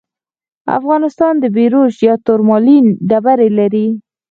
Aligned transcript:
افغانستان 0.79 1.33
د 1.39 1.45
بیروج 1.57 1.93
یا 2.07 2.15
تورمالین 2.25 2.85
ډبرې 3.09 3.49
لري. 3.59 3.87